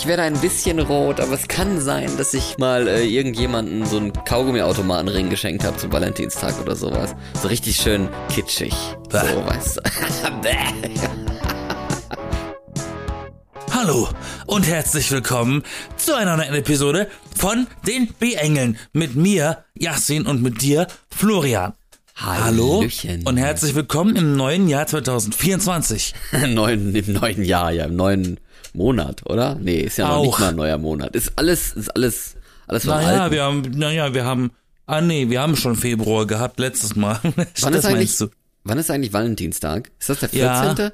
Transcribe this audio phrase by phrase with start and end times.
[0.00, 3.98] Ich werde ein bisschen rot, aber es kann sein, dass ich mal äh, irgendjemanden so
[3.98, 7.14] einen Kaugummiautomatenring geschenkt habe zum Valentinstag oder sowas.
[7.42, 8.72] So richtig schön kitschig.
[9.10, 9.82] So, weißt du.
[13.74, 14.08] Hallo
[14.46, 15.64] und herzlich willkommen
[15.98, 17.06] zu einer neuen Episode
[17.36, 21.74] von den B-Engeln mit mir, Yassin, und mit dir, Florian.
[22.16, 23.26] Hallo Hallöchen.
[23.26, 26.14] und herzlich willkommen im neuen Jahr 2024.
[26.48, 28.40] neuen, Im neuen Jahr, ja, im neuen
[28.74, 29.54] Monat, oder?
[29.56, 30.24] Nee, ist ja noch Auch.
[30.26, 31.14] nicht mal ein neuer Monat.
[31.16, 33.34] Ist alles, ist alles, alles vom Naja, Alten.
[33.34, 34.50] wir haben, naja, wir haben,
[34.86, 37.18] ah nee, wir haben schon Februar gehabt, letztes Mal.
[37.24, 38.28] Wann ist eigentlich, meinst du?
[38.64, 39.90] wann ist eigentlich Valentinstag?
[39.98, 40.62] Ist das der Ja.
[40.74, 40.90] 14.?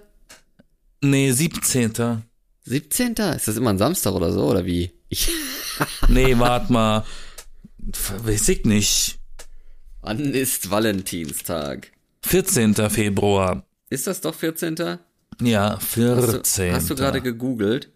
[1.02, 2.22] Nee, 17.
[2.64, 3.12] 17.
[3.12, 4.90] Ist das immer ein Samstag oder so, oder wie?
[5.08, 5.28] Ich,
[6.08, 7.04] Nee, wart mal.
[8.24, 9.18] Weiß ich nicht.
[10.00, 11.92] wann ist Valentinstag?
[12.24, 12.74] 14.
[12.90, 13.64] Februar.
[13.90, 14.98] Ist das doch 14.?
[15.40, 16.68] Ja, Hast 14.
[16.70, 17.90] du, hast du gerade gegoogelt?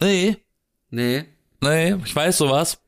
[0.00, 0.36] Nee,
[0.90, 1.24] Nee.
[1.60, 2.78] nee, ich weiß sowas.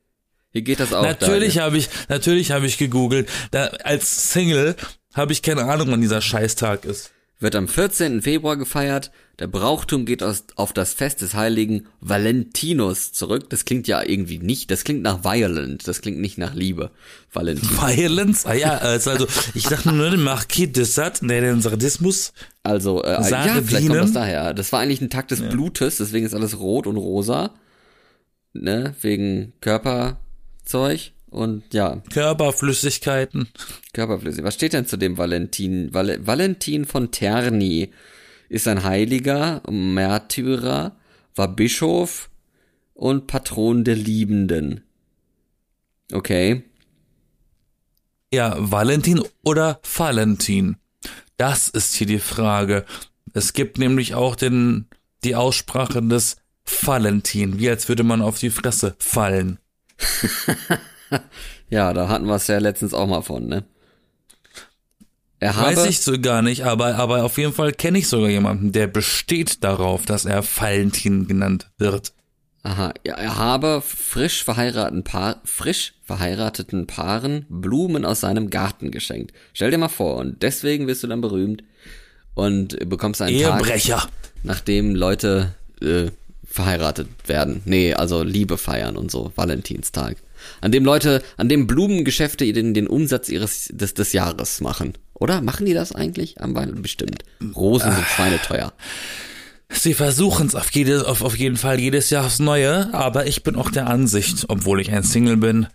[0.53, 1.03] Hier geht das auch.
[1.03, 3.29] Natürlich habe ich, natürlich habe ich gegoogelt.
[3.51, 4.77] Da, als Single
[5.15, 7.11] habe ich keine Ahnung, wann dieser Scheißtag ist.
[7.41, 8.23] Wird am 14.
[8.23, 9.11] Februar gefeiert.
[9.41, 13.51] Der Brauchtum geht aus, auf das Fest des heiligen Valentinus zurück.
[13.51, 16.93] Das klingt ja irgendwie nicht, das klingt nach violent, das klingt nicht nach Liebe.
[17.33, 17.69] Valentin.
[17.71, 18.47] Violence?
[18.47, 22.33] Ah ja, also, also ich dachte nur, der Marquis de Sade, der den Sadismus.
[22.63, 23.65] Also, äh, ja, Sardinen?
[23.65, 24.55] vielleicht kommt das daher.
[24.55, 27.55] Das war eigentlich ein Tag des Blutes, deswegen ist alles rot und rosa.
[28.53, 33.49] Ne, wegen Körperzeug und ja, Körperflüssigkeiten.
[33.93, 34.45] Körperflüssig.
[34.45, 35.93] Was steht denn zu dem Valentin?
[35.93, 37.91] Val Valentin von Terni
[38.49, 40.97] ist ein Heiliger, Märtyrer,
[41.35, 42.31] war Bischof
[42.95, 44.85] und Patron der Liebenden.
[46.13, 46.63] Okay.
[48.33, 50.77] Ja, Valentin oder Valentin?
[51.37, 52.85] Das ist hier die Frage.
[53.33, 54.87] Es gibt nämlich auch den,
[55.25, 59.59] die Aussprache des Valentin, wie als würde man auf die Fresse fallen.
[61.71, 63.65] Ja, da hatten wir es ja letztens auch mal von, ne?
[65.41, 68.31] Er habe, Weiß ich so gar nicht, aber, aber auf jeden Fall kenne ich sogar
[68.31, 72.13] jemanden, der besteht darauf, dass er Valentin genannt wird.
[72.63, 79.35] aha, ja, er habe frisch verheirateten Paar, frisch verheirateten Paaren Blumen aus seinem Garten geschenkt.
[79.53, 81.63] Stell dir mal vor, und deswegen wirst du dann berühmt
[82.35, 84.09] und bekommst einen Tag, Ehebrecher.
[84.45, 86.07] nachdem Leute äh,
[86.47, 87.61] verheiratet werden.
[87.65, 90.17] Nee, also Liebe feiern und so, Valentinstag.
[90.61, 94.95] An dem Leute, an dem Blumengeschäfte den, den Umsatz ihres des, des Jahres machen.
[95.15, 95.41] Oder?
[95.41, 96.41] Machen die das eigentlich?
[96.41, 97.25] Am Weihnachten bestimmt.
[97.55, 98.73] Rosen sind schweineteuer.
[99.71, 103.43] Sie versuchen es auf, jede, auf, auf jeden Fall jedes Jahr aufs Neue, aber ich
[103.43, 105.67] bin auch der Ansicht, obwohl ich ein Single bin,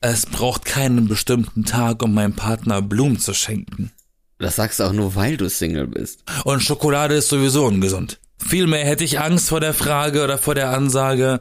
[0.00, 3.90] es braucht keinen bestimmten Tag, um meinem Partner Blumen zu schenken.
[4.38, 6.22] Das sagst du auch nur, weil du Single bist.
[6.44, 8.20] Und Schokolade ist sowieso ungesund.
[8.38, 11.40] Vielmehr hätte ich Angst vor der Frage oder vor der Ansage,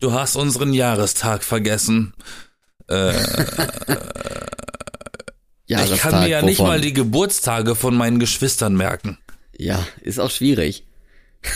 [0.00, 2.14] du hast unseren Jahrestag vergessen.
[2.88, 3.12] Ja,
[5.84, 9.18] ich kann mir ja nicht mal die Geburtstage von meinen Geschwistern merken.
[9.56, 10.86] Ja, ist auch schwierig.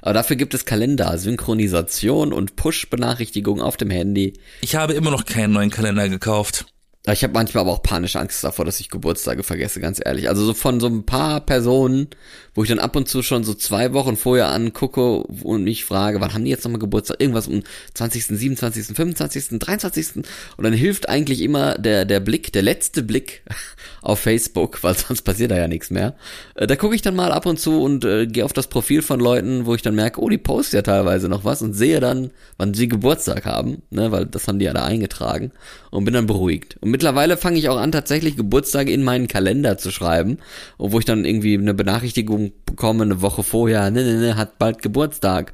[0.00, 4.32] Aber dafür gibt es Kalender, Synchronisation und Push-Benachrichtigungen auf dem Handy.
[4.62, 6.66] Ich habe immer noch keinen neuen Kalender gekauft.
[7.04, 10.28] Ich habe manchmal aber auch panische Angst davor, dass ich Geburtstage vergesse, ganz ehrlich.
[10.28, 12.06] Also so von so ein paar Personen,
[12.54, 16.20] wo ich dann ab und zu schon so zwei Wochen vorher angucke und mich frage,
[16.20, 17.20] wann haben die jetzt nochmal Geburtstag?
[17.20, 17.64] Irgendwas um
[17.94, 20.16] 20., 27., 25., 23.
[20.16, 20.26] Und
[20.58, 23.42] dann hilft eigentlich immer der, der Blick, der letzte Blick
[24.02, 26.14] auf Facebook, weil sonst passiert da ja nichts mehr.
[26.54, 29.02] Äh, Da gucke ich dann mal ab und zu und äh, gehe auf das Profil
[29.02, 31.98] von Leuten, wo ich dann merke, oh, die posten ja teilweise noch was und sehe
[31.98, 35.50] dann, wann sie Geburtstag haben, ne, weil das haben die ja da eingetragen
[35.90, 36.76] und bin dann beruhigt.
[36.80, 40.38] Und mittlerweile fange ich auch an, tatsächlich Geburtstage in meinen Kalender zu schreiben,
[40.78, 44.82] wo ich dann irgendwie eine Benachrichtigung bekomme eine Woche vorher, ne, ne, ne, hat bald
[44.82, 45.52] Geburtstag.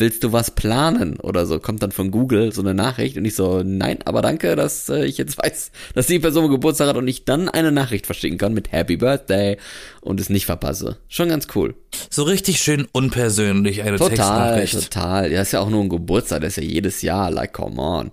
[0.00, 1.58] Willst du was planen oder so?
[1.58, 5.04] Kommt dann von Google so eine Nachricht und ich so, nein, aber danke, dass äh,
[5.04, 8.54] ich jetzt weiß, dass die Person Geburtstag hat und ich dann eine Nachricht verschicken kann
[8.54, 9.56] mit Happy Birthday
[10.00, 10.98] und es nicht verpasse.
[11.08, 11.74] Schon ganz cool.
[12.10, 14.92] So richtig schön unpersönlich eine Total, Textnachricht.
[14.92, 15.32] total.
[15.32, 18.12] Ja, ist ja auch nur ein Geburtstag, das ist ja jedes Jahr, like, come on.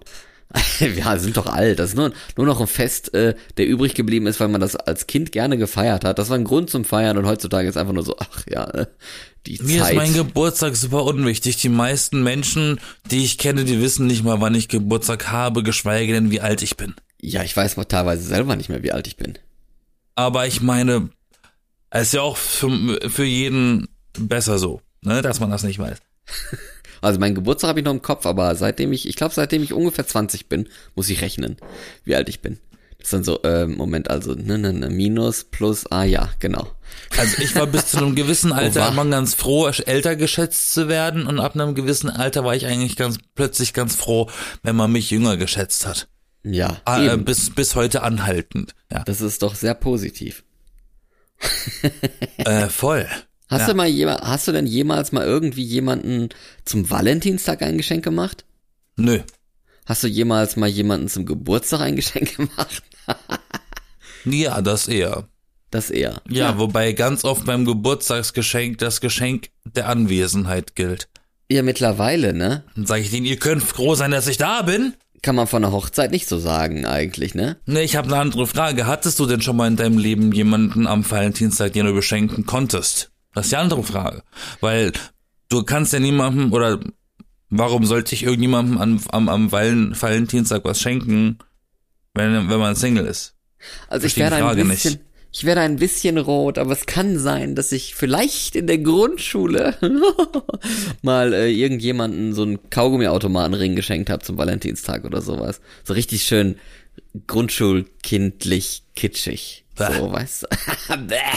[0.79, 1.79] Wir sind doch alt.
[1.79, 4.75] Das ist nur, nur noch ein Fest, äh, der übrig geblieben ist, weil man das
[4.75, 6.19] als Kind gerne gefeiert hat.
[6.19, 8.87] Das war ein Grund zum Feiern und heutzutage ist einfach nur so, ach ja,
[9.45, 9.91] die Mir Zeit.
[9.91, 11.57] ist mein Geburtstag super unwichtig.
[11.57, 12.79] Die meisten Menschen,
[13.11, 16.61] die ich kenne, die wissen nicht mal, wann ich Geburtstag habe, geschweige denn, wie alt
[16.61, 16.95] ich bin.
[17.21, 19.37] ja, ich weiß mal teilweise selber nicht mehr, wie alt ich bin.
[20.15, 21.09] Aber ich meine,
[21.89, 23.87] es ist ja auch für, für jeden
[24.17, 25.97] besser so, ne, dass man das nicht weiß.
[27.01, 29.73] Also mein Geburtstag habe ich noch im Kopf, aber seitdem ich, ich glaube, seitdem ich
[29.73, 31.57] ungefähr 20 bin, muss ich rechnen,
[32.03, 32.59] wie alt ich bin.
[32.99, 36.67] Ist dann so, äh, Moment, also, ne, ne, ne, Minus plus, ah ja, genau.
[37.17, 40.87] Also ich war bis zu einem gewissen Alter war- immer ganz froh, älter geschätzt zu
[40.87, 44.27] werden und ab einem gewissen Alter war ich eigentlich ganz plötzlich ganz froh,
[44.63, 46.07] wenn man mich jünger geschätzt hat.
[46.43, 48.73] Ja, Ah, Äh, bis, bis heute anhaltend.
[48.91, 50.43] Ja, das ist doch sehr positiv.
[52.39, 53.07] äh, voll.
[53.47, 53.67] Hast Ja.
[53.67, 56.29] du mal hast du denn jemals mal irgendwie jemanden
[56.65, 58.45] zum Valentinstag ein Geschenk gemacht?
[58.97, 59.19] Nö.
[59.85, 62.81] Hast du jemals mal jemanden zum Geburtstag ein Geschenk gemacht?
[64.25, 65.27] Ja, das eher.
[65.69, 66.21] Das eher.
[66.29, 71.09] Ja, wobei ganz oft beim Geburtstagsgeschenk das Geschenk der Anwesenheit gilt.
[71.51, 72.63] Ja, mittlerweile, ne?
[72.75, 74.93] Dann sage ich denen, ihr könnt froh sein, dass ich da bin.
[75.21, 77.57] Kann man von einer Hochzeit nicht so sagen, eigentlich, ne?
[77.65, 78.87] Ne, ich habe eine andere Frage.
[78.87, 83.11] Hattest du denn schon mal in deinem Leben jemanden am Valentinstag, den du beschenken konntest?
[83.35, 84.23] Das ist die andere Frage.
[84.61, 84.91] Weil
[85.49, 86.79] du kannst ja niemandem oder
[87.49, 91.37] warum sollte ich irgendjemandem am, am, am Valen- Valentinstag was schenken,
[92.13, 93.35] wenn, wenn man Single ist?
[93.87, 95.03] Also ich Verstehe werde ein bisschen, nicht.
[95.31, 99.75] ich werde ein bisschen rot, aber es kann sein, dass ich vielleicht in der Grundschule
[101.01, 105.61] mal äh, irgendjemanden so einen Kaugummiautomatenring geschenkt habe zum Valentinstag oder sowas.
[105.83, 106.55] So richtig schön
[107.27, 109.65] grundschulkindlich kitschig.
[109.75, 109.93] Bäh.
[109.97, 110.47] So, weißt du?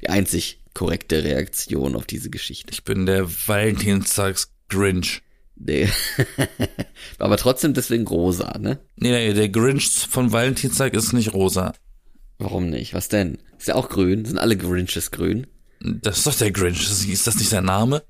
[0.00, 2.70] Die einzig korrekte Reaktion auf diese Geschichte.
[2.70, 5.22] Ich bin der Valentinstags-Grinch.
[5.56, 5.88] Nee.
[7.18, 8.78] aber trotzdem deswegen rosa, ne?
[8.96, 11.72] Nee, nee, der Grinch von Valentinstag ist nicht rosa.
[12.38, 12.92] Warum nicht?
[12.92, 13.38] Was denn?
[13.58, 14.26] Ist ja auch grün.
[14.26, 15.46] Sind alle Grinches grün?
[15.80, 16.82] Das ist doch der Grinch.
[16.82, 18.02] Ist ist das nicht sein Name?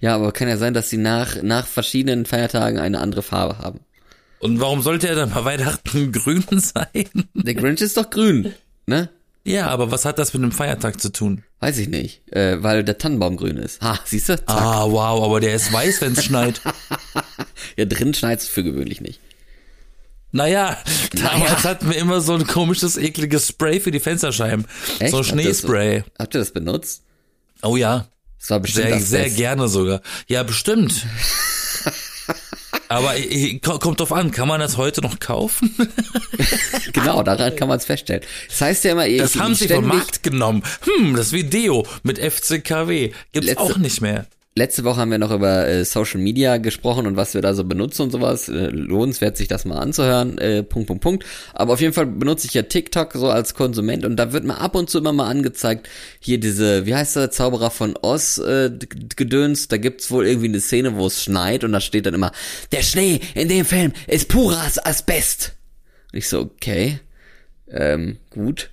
[0.00, 3.80] Ja, aber kann ja sein, dass sie nach, nach verschiedenen Feiertagen eine andere Farbe haben.
[4.38, 7.28] Und warum sollte er dann bei Weihnachten grün sein?
[7.34, 8.54] Der Grinch ist doch grün,
[8.86, 9.10] ne?
[9.44, 11.42] Ja, aber was hat das mit einem Feiertag zu tun?
[11.60, 13.80] Weiß ich nicht, äh, weil der Tannenbaum grün ist.
[13.80, 14.36] Ha, siehst du?
[14.36, 14.48] Zack.
[14.48, 16.60] Ah, wow, aber der ist weiß, wenn es schneit.
[17.76, 19.20] Ja, drin schneit's für gewöhnlich nicht.
[20.32, 20.76] Naja,
[21.12, 24.66] damals hatten wir immer so ein komisches, ekliges Spray für die Fensterscheiben.
[24.98, 25.10] Echt?
[25.10, 26.04] So Habt ihr das Schneespray.
[26.18, 27.02] Habt ihr das benutzt?
[27.62, 28.08] Oh ja,
[28.40, 30.00] Das war bestimmt sehr, das sehr gerne sogar.
[30.26, 31.06] Ja, bestimmt.
[32.88, 35.74] Aber äh, äh, kommt drauf an, kann man das heute noch kaufen?
[36.92, 38.22] Genau, daran kann man es feststellen.
[38.48, 40.62] Das heißt ja immer, ich, Das haben sie vom Markt genommen.
[40.82, 44.26] Hm, das Video mit FCKW gibt's Letzte- auch nicht mehr.
[44.58, 47.62] Letzte Woche haben wir noch über äh, Social Media gesprochen und was wir da so
[47.62, 48.48] benutzen und sowas.
[48.48, 50.36] Äh, lohnenswert, sich das mal anzuhören.
[50.38, 51.24] Äh, Punkt, Punkt, Punkt.
[51.54, 54.58] Aber auf jeden Fall benutze ich ja TikTok so als Konsument und da wird mir
[54.58, 55.88] ab und zu immer mal angezeigt,
[56.18, 58.72] hier diese, wie heißt der, Zauberer von Oz äh,
[59.14, 62.32] Gedöns, da gibt's wohl irgendwie eine Szene, wo es schneit und da steht dann immer,
[62.72, 65.54] der Schnee in dem Film ist puras Asbest.
[66.12, 66.98] Und ich so, okay,
[67.70, 68.70] ähm, gut.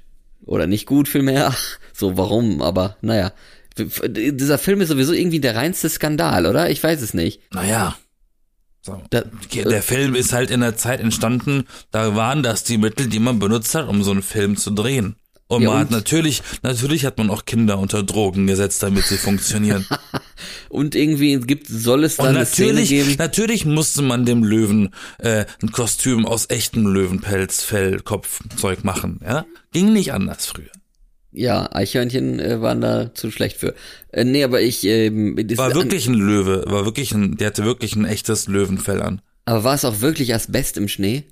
[0.48, 1.54] Oder nicht gut vielmehr.
[1.98, 2.62] So, warum?
[2.62, 3.31] Aber naja.
[3.77, 6.69] Dieser Film ist sowieso irgendwie der reinste Skandal, oder?
[6.69, 7.42] Ich weiß es nicht.
[7.54, 7.98] Naja.
[8.81, 9.01] So.
[9.10, 13.19] Da, Der Film ist halt in der Zeit entstanden, da waren das die Mittel, die
[13.19, 15.16] man benutzt hat, um so einen Film zu drehen.
[15.48, 15.83] Und Ja, man und?
[15.86, 19.86] hat natürlich, natürlich hat man auch Kinder unter Drogen gesetzt, damit sie funktionieren.
[20.69, 23.16] und irgendwie gibt, soll es dann Und eine Szene natürlich, geben.
[23.18, 29.19] natürlich musste man dem Löwen äh, ein Kostüm aus echtem Löwenpelz, Fell, Kopfzeug machen.
[29.24, 30.71] Ja, ging nicht anders früher.
[31.36, 33.76] Ja, Eichhörnchen äh, waren da zu schlecht für.
[34.12, 37.96] Äh, nee, aber ich, ähm, War wirklich ein Löwe, war wirklich ein, der hatte wirklich
[37.96, 39.22] ein echtes Löwenfell an.
[39.46, 41.24] aber war es auch wirklich Asbest im Schnee?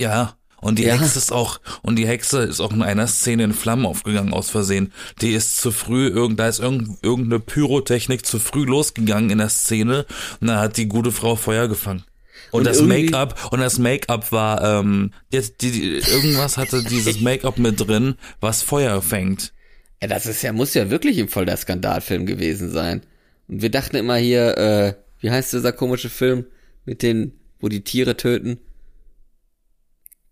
[0.00, 0.36] Ja.
[0.60, 0.94] Und die Ja.
[0.94, 4.48] Hexe ist auch, und die Hexe ist auch in einer Szene in Flammen aufgegangen aus
[4.48, 4.92] Versehen.
[5.20, 9.48] Die ist zu früh, irgend, da ist irgend, irgendeine Pyrotechnik zu früh losgegangen in der
[9.48, 10.06] Szene
[10.40, 12.04] und dann hat die gute Frau Feuer gefangen.
[12.52, 17.20] Und, Und das Make-up, und das Make-up war, ähm, die, die, die, irgendwas hatte dieses
[17.22, 19.54] Make-up mit drin, was Feuer fängt.
[20.02, 23.00] Ja, das ist ja, muss ja wirklich im voll der Skandalfilm gewesen sein.
[23.48, 26.44] Und wir dachten immer hier, äh, wie heißt dieser komische Film
[26.84, 28.58] mit den, wo die Tiere töten?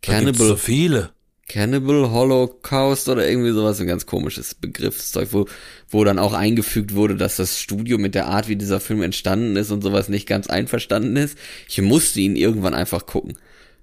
[0.03, 1.13] Da gibt's Cannibal, so viele.
[1.51, 5.47] Cannibal Holocaust oder irgendwie sowas, ein ganz komisches Begriffszeug, wo,
[5.89, 9.57] wo dann auch eingefügt wurde, dass das Studio mit der Art, wie dieser Film entstanden
[9.57, 11.37] ist und sowas nicht ganz einverstanden ist.
[11.69, 13.37] Ich musste ihn irgendwann einfach gucken.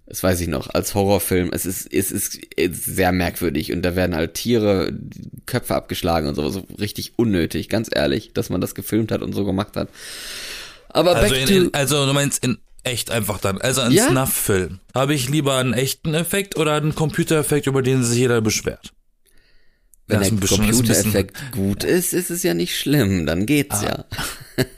[0.06, 1.50] Das weiß ich noch, als Horrorfilm.
[1.52, 4.94] Es ist, es ist, es ist sehr merkwürdig und da werden halt Tiere,
[5.46, 9.34] Köpfe abgeschlagen und sowas, so richtig unnötig, ganz ehrlich, dass man das gefilmt hat und
[9.34, 9.90] so gemacht hat.
[10.88, 13.60] Aber Also, in, in, also du meinst in echt einfach dann.
[13.62, 14.08] Also ein Ja?
[14.08, 14.80] Snuff-Film.
[14.94, 18.94] Habe ich lieber einen echten Effekt oder einen Computereffekt, über den sich jeder beschwert?
[20.08, 24.06] wenn Das der Computereffekt gut ist, ist es ja nicht schlimm, dann geht's ja.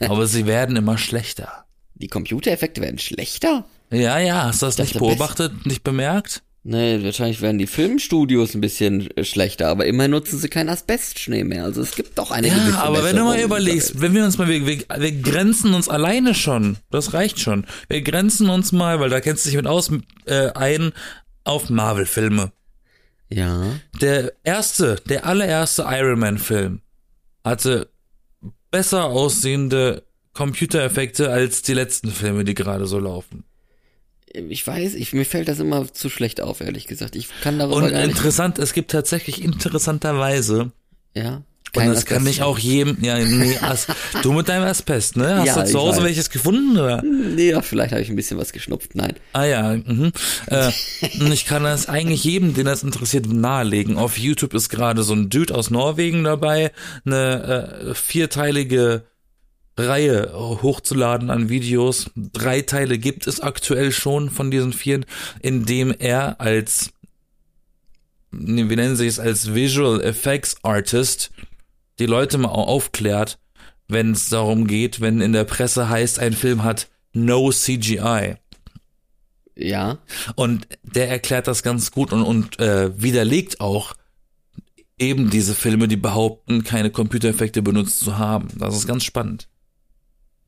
[0.00, 1.64] Aber sie werden immer schlechter.
[1.94, 3.64] Die Computereffekte werden schlechter?
[3.92, 6.42] Ja, ja, hast du das nicht dachte, beobachtet, nicht bemerkt?
[6.70, 11.42] Nee, wahrscheinlich werden die Filmstudios ein bisschen äh, schlechter, aber immerhin nutzen sie keinen Asbestschnee
[11.42, 11.64] mehr.
[11.64, 14.46] Also es gibt doch eine Ja, aber wenn du mal überlegst, wenn wir uns mal,
[14.46, 17.66] wir, wir, wir grenzen uns alleine schon, das reicht schon.
[17.88, 19.90] Wir grenzen uns mal, weil da kennst du dich mit aus,
[20.26, 20.92] äh, ein,
[21.42, 22.52] auf Marvel-Filme.
[23.28, 23.64] Ja.
[24.00, 26.82] Der erste, der allererste Iron Man-Film
[27.42, 27.90] hatte
[28.70, 33.42] besser aussehende Computereffekte als die letzten Filme, die gerade so laufen.
[34.32, 37.16] Ich weiß, ich, mir fällt das immer zu schlecht auf, ehrlich gesagt.
[37.16, 38.16] Ich kann darüber Und gar nicht.
[38.16, 40.70] interessant, es gibt tatsächlich interessanterweise,
[41.16, 41.42] Ja.
[41.74, 43.86] und das kann ich auch jedem, ja, nee, As,
[44.22, 45.36] du mit deinem Asbest, ne?
[45.38, 46.04] Hast Ja, du zu Hause weiß.
[46.04, 47.02] welches gefunden, oder?
[47.02, 48.94] Nee, ja, vielleicht habe ich ein bisschen was geschnupft.
[48.94, 49.14] Nein.
[49.32, 50.12] Ah ja, mhm.
[50.46, 50.70] äh,
[51.20, 53.96] und ich kann das eigentlich jedem, den das interessiert, nahelegen.
[53.98, 56.70] Auf YouTube ist gerade so ein Dude aus Norwegen dabei,
[57.04, 59.02] eine äh, vierteilige
[59.80, 62.10] Reihe hochzuladen an Videos.
[62.14, 65.00] Drei Teile gibt es aktuell schon von diesen vier,
[65.40, 66.90] in dem er als,
[68.30, 71.30] wie nennen sie es, als Visual Effects Artist
[71.98, 73.38] die Leute mal aufklärt,
[73.88, 78.36] wenn es darum geht, wenn in der Presse heißt, ein Film hat no CGI.
[79.56, 79.98] Ja.
[80.36, 83.94] Und der erklärt das ganz gut und, und äh, widerlegt auch
[84.98, 88.48] eben diese Filme, die behaupten, keine Computereffekte benutzt zu haben.
[88.58, 89.48] Das ist ganz spannend.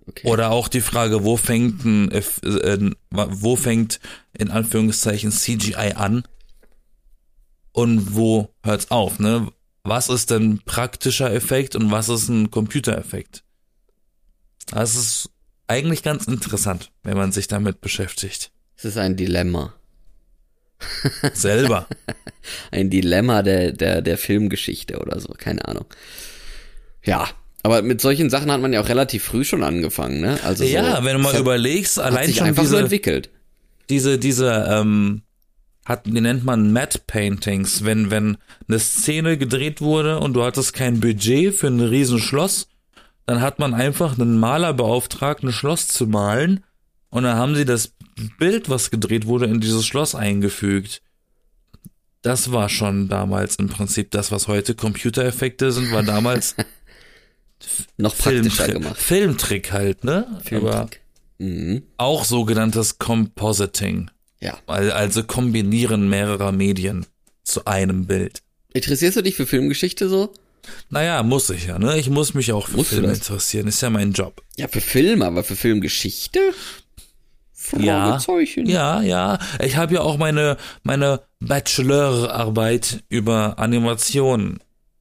[0.09, 0.29] Okay.
[0.29, 4.01] Oder auch die Frage, wo fängt ein, Eff- äh, wo fängt
[4.37, 6.25] in Anführungszeichen CGI an
[7.73, 9.49] und wo hört's auf, ne?
[9.85, 13.43] Was ist denn praktischer Effekt und was ist ein Computereffekt?
[14.71, 15.31] Das ist
[15.67, 18.53] eigentlich ganz interessant, wenn man sich damit beschäftigt.
[18.77, 19.75] Es ist ein Dilemma.
[21.33, 21.87] Selber.
[22.71, 25.35] Ein Dilemma der, der, der Filmgeschichte oder so.
[25.37, 25.87] Keine Ahnung.
[27.05, 27.29] Ja.
[27.63, 30.39] Aber mit solchen Sachen hat man ja auch relativ früh schon angefangen, ne?
[30.45, 32.83] Also ja, so, wenn du mal hat- überlegst, hat allein sich schon einfach so diese,
[32.83, 33.31] entwickelt.
[33.89, 35.23] diese, diese, ähm,
[35.85, 38.37] hat, die nennt man Matte Paintings, wenn, wenn
[38.69, 42.69] eine Szene gedreht wurde und du hattest kein Budget für ein Riesenschloss,
[43.27, 46.65] dann hat man einfach einen Maler beauftragt, ein Schloss zu malen
[47.11, 47.93] und dann haben sie das
[48.39, 51.03] Bild, was gedreht wurde, in dieses Schloss eingefügt.
[52.23, 56.55] Das war schon damals im Prinzip das, was heute Computereffekte sind, war damals
[57.97, 59.01] Noch praktischer Filmtrick, gemacht.
[59.01, 60.27] Filmtrick halt, ne?
[60.31, 61.01] Aber Filmtrick.
[61.39, 61.83] Mhm.
[61.97, 64.11] auch sogenanntes Compositing.
[64.41, 64.59] Ja.
[64.67, 67.07] Al- Also kombinieren mehrerer Medien
[67.45, 68.43] zu einem Bild.
[68.73, 70.33] Interessierst du dich für Filmgeschichte so?
[70.91, 71.99] Naja, muss ich ja, ne?
[71.99, 73.19] Ich muss mich auch für Musst das?
[73.19, 73.67] interessieren.
[73.67, 74.43] Ist ja mein Job.
[74.57, 76.39] Ja, für Filme, aber für Filmgeschichte?
[77.79, 78.19] Ja.
[78.65, 79.39] Ja, ja.
[79.61, 84.59] Ich habe ja auch meine, meine Bachelorarbeit über Animation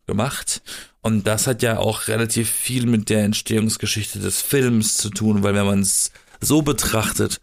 [0.07, 0.61] gemacht.
[1.01, 5.55] Und das hat ja auch relativ viel mit der Entstehungsgeschichte des Films zu tun, weil
[5.55, 7.41] wenn man es so betrachtet,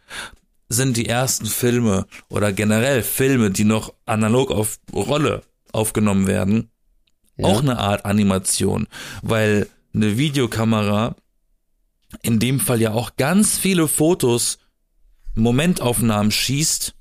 [0.69, 6.71] sind die ersten Filme oder generell Filme, die noch analog auf Rolle aufgenommen werden,
[7.37, 7.47] Ja.
[7.47, 8.87] auch eine Art Animation,
[9.23, 11.17] weil eine Videokamera
[12.23, 14.59] in dem Fall ja auch ganz viele Fotos,
[15.35, 16.95] Momentaufnahmen schießt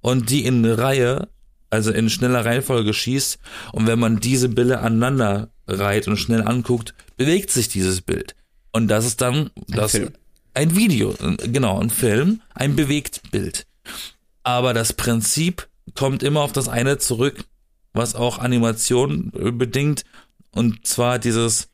[0.00, 1.28] und die in eine Reihe,
[1.70, 3.38] also in schneller Reihenfolge schießt
[3.72, 8.34] und wenn man diese Bilder aneinander reiht und schnell anguckt, bewegt sich dieses Bild.
[8.72, 10.10] Und das ist dann das Film.
[10.54, 13.66] ein Video, genau, ein Film, ein Bewegtbild.
[14.42, 17.44] Aber das Prinzip kommt immer auf das eine zurück,
[17.92, 20.04] was auch Animation bedingt,
[20.52, 21.68] und zwar dieses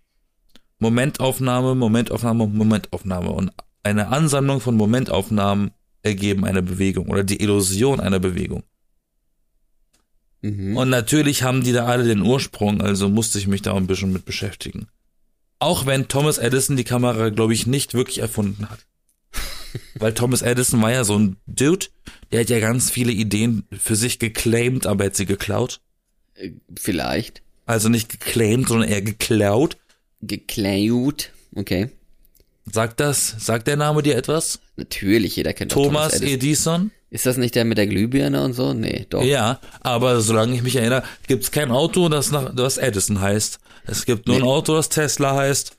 [0.79, 3.31] Momentaufnahme, Momentaufnahme, Momentaufnahme.
[3.31, 3.53] Und
[3.85, 5.71] eine Ansammlung von Momentaufnahmen
[6.03, 8.65] ergeben eine Bewegung oder die Illusion einer Bewegung.
[10.43, 10.77] Mhm.
[10.77, 14.13] Und natürlich haben die da alle den Ursprung, also musste ich mich da ein bisschen
[14.13, 14.89] mit beschäftigen.
[15.61, 18.81] Auch wenn Thomas Edison die Kamera, glaube ich, nicht wirklich erfunden hat.
[19.95, 21.87] Weil Thomas Edison war ja so ein Dude,
[22.33, 25.81] der hat ja ganz viele Ideen für sich geclaimed, aber er hat sie geklaut.
[26.35, 27.43] Äh, Vielleicht.
[27.65, 29.77] Also nicht geclaimed, sondern eher geklaut.
[30.21, 31.31] Geklaut.
[31.55, 31.91] Okay.
[32.71, 34.61] Sagt das, sagt der Name dir etwas?
[34.77, 36.29] Natürlich, jeder kennt auch Thomas Edison.
[36.29, 36.91] Edison?
[37.13, 38.73] Ist das nicht der mit der Glühbirne und so?
[38.73, 39.23] Nee, doch.
[39.23, 43.59] Ja, aber solange ich mich erinnere, gibt's kein Auto, das nach das Edison heißt.
[43.85, 44.49] Es gibt nur ein Nee.
[44.49, 45.77] Auto, das Tesla heißt.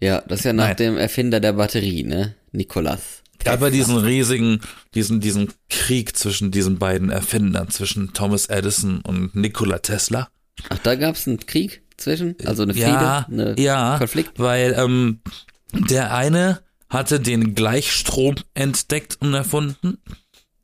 [0.00, 0.76] Ja, das ist ja nach Nein.
[0.76, 2.34] dem Erfinder der Batterie, ne?
[2.50, 3.22] Nikolas.
[3.44, 4.62] gab ja diesen riesigen,
[4.96, 10.28] diesen, diesen Krieg zwischen diesen beiden Erfindern, zwischen Thomas Edison und Nikola Tesla.
[10.70, 12.34] Ach, da gab's einen Krieg zwischen?
[12.44, 12.88] Also eine Friede?
[12.88, 14.40] Ja, eine ja, Konflikt?
[14.40, 15.20] weil ähm,
[15.72, 19.98] der eine hatte den Gleichstrom entdeckt und erfunden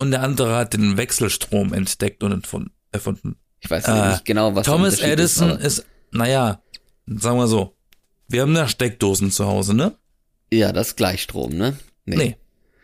[0.01, 2.33] und der andere hat den Wechselstrom entdeckt und
[2.93, 3.37] erfunden.
[3.61, 5.79] Ich weiß Äh, nicht genau, was Thomas Edison ist.
[5.81, 6.61] ist, naja,
[7.07, 7.77] sagen wir so,
[8.29, 9.97] wir haben da Steckdosen zu Hause, ne?
[10.53, 11.77] Ja, das ist Gleichstrom, ne?
[12.07, 12.37] Nee.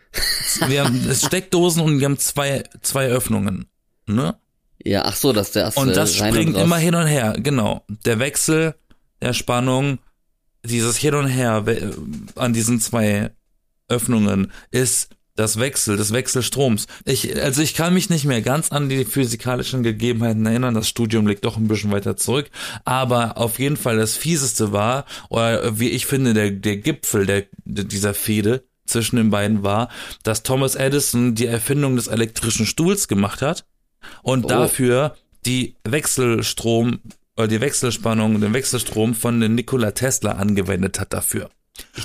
[0.67, 3.67] Wir haben Steckdosen und wir haben zwei, zwei Öffnungen,
[4.07, 4.37] ne?
[4.83, 7.83] Ja, ach so, dass der erste Und das springt raus- immer hin und her, genau.
[8.05, 8.73] Der Wechsel
[9.21, 9.99] der Spannung,
[10.63, 11.65] dieses Hin und Her
[12.35, 13.31] an diesen zwei
[13.89, 16.87] Öffnungen ist das Wechsel, des Wechselstroms.
[17.05, 20.73] Ich, also ich kann mich nicht mehr ganz an die physikalischen Gegebenheiten erinnern.
[20.73, 22.49] Das Studium liegt doch ein bisschen weiter zurück.
[22.83, 27.45] Aber auf jeden Fall das Fieseste war, oder wie ich finde, der, der Gipfel der,
[27.65, 29.89] dieser Fehde zwischen den beiden war,
[30.23, 33.65] dass Thomas Edison die Erfindung des elektrischen Stuhls gemacht hat
[34.23, 34.47] und oh.
[34.47, 35.15] dafür
[35.45, 36.99] die Wechselstrom
[37.35, 41.51] oder die Wechselspannung, den Wechselstrom von den Nikola Tesla angewendet hat dafür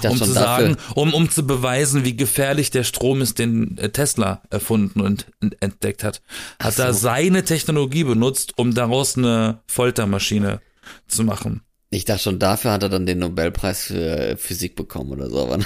[0.03, 4.43] um zu sagen, um, um zu beweisen, wie gefährlich der Strom ist, den äh, Tesla
[4.51, 5.27] erfunden und
[5.61, 6.23] entdeckt hat,
[6.61, 6.83] hat so.
[6.83, 10.61] er seine Technologie benutzt, um daraus eine Foltermaschine
[11.07, 11.63] zu machen.
[11.91, 15.43] Ich dachte schon, dafür hat er dann den Nobelpreis für Physik bekommen oder so.
[15.43, 15.59] Aber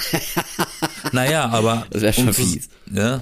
[1.13, 1.87] naja, aber.
[1.89, 2.67] Das wäre schon um fies.
[2.91, 3.21] Ja,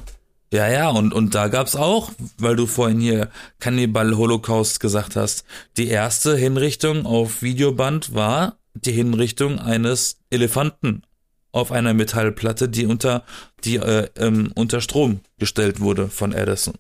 [0.56, 5.44] ja, ja, und, und da gab's auch, weil du vorhin hier Cannibal Holocaust gesagt hast,
[5.75, 11.03] die erste Hinrichtung auf Videoband war die Hinrichtung eines Elefanten
[11.51, 13.24] auf einer Metallplatte, die unter,
[13.63, 16.75] die, äh, ähm, unter Strom gestellt wurde von Edison.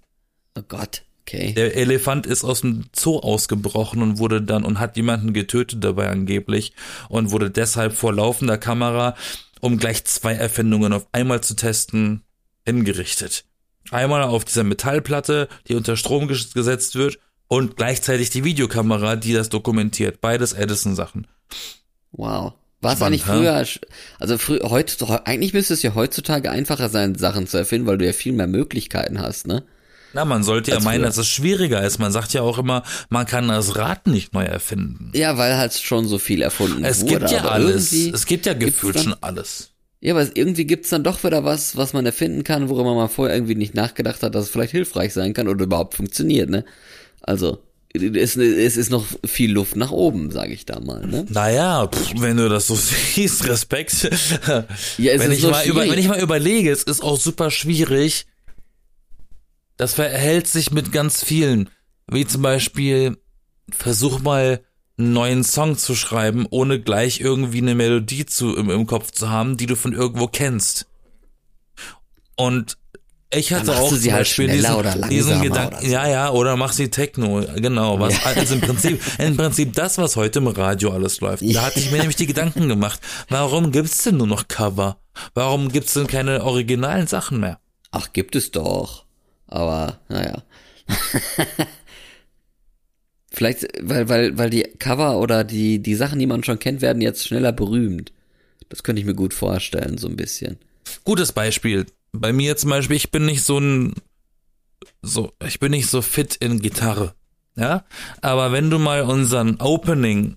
[0.57, 1.53] Oh Gott, okay.
[1.53, 6.09] Der Elefant ist aus dem Zoo ausgebrochen und wurde dann und hat jemanden getötet dabei
[6.09, 6.73] angeblich
[7.07, 9.15] und wurde deshalb vor laufender Kamera,
[9.61, 12.21] um gleich zwei Erfindungen auf einmal zu testen,
[12.65, 13.45] hingerichtet.
[13.91, 19.49] Einmal auf dieser Metallplatte, die unter Strom gesetzt wird und gleichzeitig die Videokamera, die das
[19.49, 20.19] dokumentiert.
[20.19, 21.27] Beides Edison-Sachen.
[22.17, 22.53] Wow.
[22.81, 23.65] War es eigentlich früher,
[24.19, 28.05] also früher, heute, eigentlich müsste es ja heutzutage einfacher sein, Sachen zu erfinden, weil du
[28.05, 29.63] ja viel mehr Möglichkeiten hast, ne?
[30.13, 31.07] Na, man sollte ja meinen, früher.
[31.07, 31.99] dass es schwieriger ist.
[31.99, 35.11] Man sagt ja auch immer, man kann das Rad nicht neu erfinden.
[35.13, 37.15] Ja, weil halt schon so viel erfunden es wurde.
[37.15, 37.91] Es gibt ja alles.
[37.91, 39.71] Es gibt ja gefühlt schon alles.
[39.99, 43.35] Ja, aber irgendwie gibt's dann doch wieder was, was man erfinden kann, worüber man vorher
[43.35, 46.63] irgendwie nicht nachgedacht hat, dass es vielleicht hilfreich sein kann oder überhaupt funktioniert, ne?
[47.21, 47.64] Also
[47.95, 51.05] es, es ist noch viel Luft nach oben, sage ich da mal.
[51.05, 51.25] Ne?
[51.29, 54.09] Naja, pff, wenn du das so siehst, Respekt.
[54.97, 58.25] Ja, wenn, ich so mal über, wenn ich mal überlege, es ist auch super schwierig.
[59.77, 61.69] Das verhält sich mit ganz vielen.
[62.07, 63.17] Wie zum Beispiel,
[63.71, 64.61] versuch mal
[64.97, 69.29] einen neuen Song zu schreiben, ohne gleich irgendwie eine Melodie zu, im, im Kopf zu
[69.29, 70.87] haben, die du von irgendwo kennst.
[72.35, 72.77] Und
[73.33, 75.91] ich hatte auch sie halt schneller diesen, oder langsamer Gedanken, so.
[75.91, 80.15] ja, ja, oder mach sie Techno, genau, was, also im Prinzip, im Prinzip das, was
[80.15, 81.43] heute im Radio alles läuft.
[81.43, 82.99] Da hatte ich mir nämlich die Gedanken gemacht,
[83.29, 84.97] warum gibt's denn nur noch Cover?
[85.33, 87.59] Warum gibt's denn keine originalen Sachen mehr?
[87.91, 89.05] Ach, gibt es doch.
[89.47, 90.43] Aber, naja.
[93.31, 97.01] Vielleicht, weil, weil, weil die Cover oder die, die Sachen, die man schon kennt, werden
[97.01, 98.13] jetzt schneller berühmt.
[98.69, 100.57] Das könnte ich mir gut vorstellen, so ein bisschen.
[101.03, 103.93] Gutes Beispiel bei mir zum Beispiel, ich bin nicht so ein,
[105.01, 107.13] so, ich bin nicht so fit in Gitarre.
[107.55, 107.85] Ja,
[108.21, 110.35] aber wenn du mal unseren Opening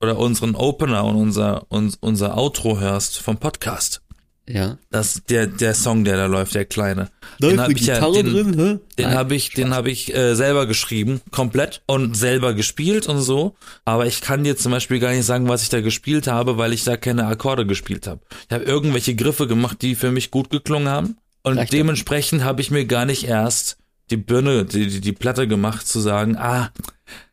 [0.00, 4.02] oder unseren Opener und unser, uns, unser Outro hörst vom Podcast,
[4.48, 4.78] ja.
[4.90, 7.10] Das, der, der Song, der da läuft, der kleine.
[7.38, 8.78] Da den habe ich ja, den, drin, hä?
[8.96, 13.54] den habe ich, den habe ich äh, selber geschrieben, komplett und selber gespielt und so.
[13.84, 16.72] Aber ich kann dir zum Beispiel gar nicht sagen, was ich da gespielt habe, weil
[16.72, 18.20] ich da keine Akkorde gespielt habe.
[18.48, 21.16] Ich habe irgendwelche Griffe gemacht, die für mich gut geklungen haben.
[21.42, 23.78] Und Vielleicht dementsprechend habe ich mir gar nicht erst
[24.10, 26.70] die Birne, die, die, die Platte gemacht, zu sagen, ah,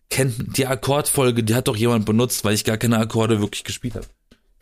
[0.10, 3.96] kennt die Akkordfolge, die hat doch jemand benutzt, weil ich gar keine Akkorde wirklich gespielt
[3.96, 4.06] habe.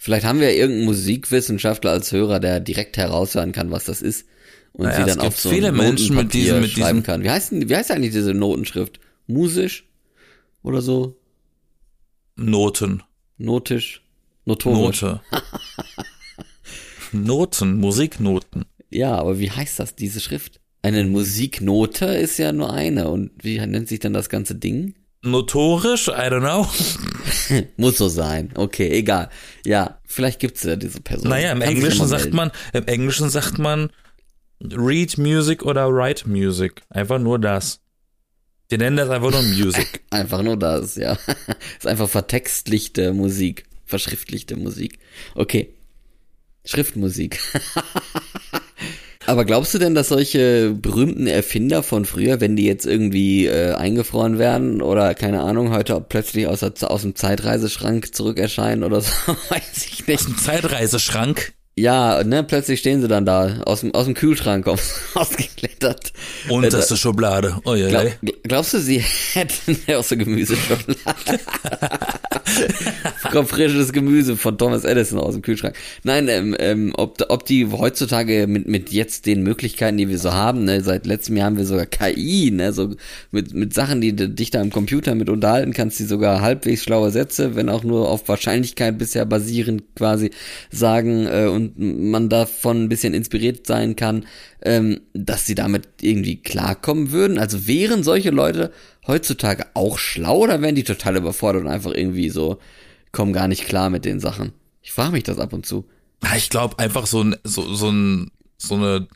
[0.03, 4.25] Vielleicht haben wir irgendeinen Musikwissenschaftler als Hörer, der direkt heraushören kann, was das ist
[4.73, 7.23] und naja, sie dann auf so viele Menschen mit diesem, mit schreiben diesem kann.
[7.23, 8.99] Wie heißt denn, wie heißt eigentlich diese Notenschrift?
[9.27, 9.87] Musisch
[10.61, 11.15] oder so?
[12.35, 13.01] Noten.
[13.37, 14.01] Notisch.
[14.43, 15.03] Notorisch.
[15.03, 15.21] Note.
[17.13, 18.65] Noten, Musiknoten.
[18.89, 20.59] Ja, aber wie heißt das, diese Schrift?
[20.81, 23.07] Eine Musiknote ist ja nur eine.
[23.07, 24.95] Und wie nennt sich dann das ganze Ding?
[25.23, 26.09] Notorisch?
[26.09, 26.67] I don't know.
[27.77, 28.51] Muss so sein.
[28.55, 29.29] Okay, egal.
[29.65, 31.29] Ja, vielleicht gibt's ja diese Person.
[31.29, 33.89] Naja, im Kann Englischen sagt man, im Englischen sagt man
[34.61, 36.81] read music oder write music.
[36.89, 37.79] Einfach nur das.
[38.71, 40.01] Die nennen das einfach nur Music.
[40.09, 41.17] einfach nur das, ja.
[41.77, 43.65] ist einfach vertextlichte Musik.
[43.85, 44.99] Verschriftlichte Musik.
[45.35, 45.73] Okay.
[46.65, 47.39] Schriftmusik.
[49.25, 53.73] Aber glaubst du denn, dass solche berühmten Erfinder von früher, wenn die jetzt irgendwie äh,
[53.73, 59.11] eingefroren werden oder keine Ahnung, heute plötzlich aus, aus dem Zeitreiseschrank zurückerscheinen oder so,
[59.49, 60.19] weiß ich nicht.
[60.19, 61.53] Aus dem Zeitreiseschrank?
[61.75, 64.67] Ja, ne, plötzlich stehen sie dann da, aus dem, aus dem Kühlschrank
[65.15, 66.13] ausgeklettert.
[66.47, 67.57] Unterste äh, Schublade.
[67.65, 68.11] Oh, ja, glaub,
[68.43, 68.99] glaubst du, sie
[69.33, 70.95] hätten aus der Gemüseschublade?
[73.31, 75.75] Kommt frisches Gemüse von Thomas Edison aus dem Kühlschrank.
[76.03, 80.33] Nein, ähm, ähm, ob, ob die heutzutage mit, mit jetzt den Möglichkeiten, die wir so
[80.33, 82.93] haben, ne, seit letztem Jahr haben wir sogar KI, ne, so
[83.31, 86.83] mit, mit Sachen, die du dich da im Computer mit unterhalten kannst, die sogar halbwegs
[86.83, 90.29] schlaue Sätze, wenn auch nur auf Wahrscheinlichkeit bisher basierend quasi
[90.69, 94.25] sagen, äh, und und man davon ein bisschen inspiriert sein kann,
[94.61, 97.37] ähm, dass sie damit irgendwie klarkommen würden?
[97.37, 98.71] Also wären solche Leute
[99.07, 102.59] heutzutage auch schlau oder wären die total überfordert und einfach irgendwie so,
[103.11, 104.53] kommen gar nicht klar mit den Sachen?
[104.81, 105.85] Ich frage mich das ab und zu.
[106.35, 109.07] Ich glaube einfach so ein, so, so ein, so eine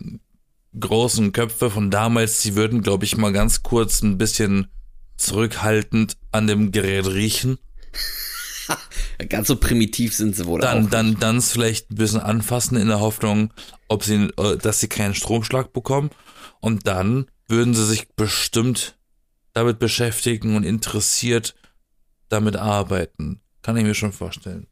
[0.80, 4.68] großen Köpfe von damals, die würden, glaube ich, mal ganz kurz ein bisschen
[5.18, 7.58] zurückhaltend an dem Gerät riechen.
[9.30, 10.90] ganz so primitiv sind sie wohl dann, auch.
[10.90, 13.54] Dann, dann es vielleicht ein bisschen anfassen in der Hoffnung,
[13.88, 16.10] ob sie, äh, dass sie keinen Stromschlag bekommen.
[16.60, 18.96] Und dann würden sie sich bestimmt
[19.54, 21.56] damit beschäftigen und interessiert
[22.30, 23.42] damit arbeiten.
[23.62, 24.68] Kann ich mir schon vorstellen.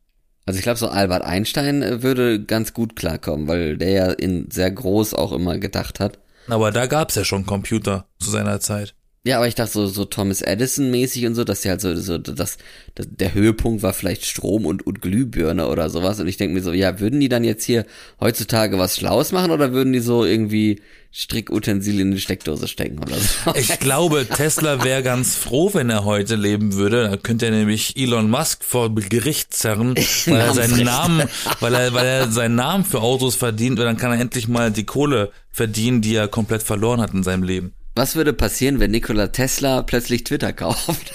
[0.46, 4.50] Also ich glaube, so Albert Einstein äh, würde ganz gut klarkommen, weil der ja in
[4.52, 6.20] sehr groß auch immer gedacht hat.
[6.48, 8.96] Aber da gab's ja schon Computer zu seiner Zeit.
[9.26, 11.96] Ja, aber ich dachte so, so Thomas Edison mäßig und so, dass sie halt so,
[11.96, 12.58] so das,
[12.94, 16.20] das, der Höhepunkt war vielleicht Strom und, und Glühbirne oder sowas.
[16.20, 17.88] Und ich denke mir so, ja, würden die dann jetzt hier
[18.20, 23.16] heutzutage was Schlaues machen oder würden die so irgendwie Strickutensil in die Steckdose stecken oder
[23.16, 23.54] so?
[23.56, 27.10] Ich glaube, Tesla wäre ganz froh, wenn er heute leben würde.
[27.10, 29.96] Da könnte er nämlich Elon Musk vor Gericht zerren,
[30.28, 31.28] weil er seinen Namen,
[31.62, 34.70] weil er, weil er seinen Namen für Autos verdient, und dann kann er endlich mal
[34.70, 37.74] die Kohle verdienen, die er komplett verloren hat in seinem Leben.
[37.96, 41.14] Was würde passieren, wenn Nikola Tesla plötzlich Twitter kauft?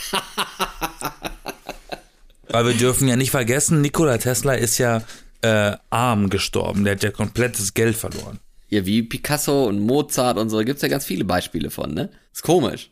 [2.49, 5.03] Weil wir dürfen ja nicht vergessen, Nikola Tesla ist ja
[5.43, 6.85] äh, arm gestorben.
[6.85, 8.41] Der hat ja komplettes Geld verloren.
[8.69, 12.09] Ja, wie Picasso und Mozart und so, gibt's ja ganz viele Beispiele von, ne?
[12.33, 12.91] Ist komisch.